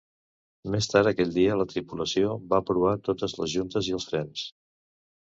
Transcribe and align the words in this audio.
Més 0.75 0.87
tard 0.93 1.09
aquell 1.11 1.33
dia, 1.35 1.57
la 1.59 1.67
tripulació 1.73 2.31
va 2.53 2.61
provar 2.71 2.95
totes 3.09 3.37
les 3.43 3.53
juntes 3.57 3.91
i 3.91 3.95
els 3.99 4.09
frens. 4.13 4.49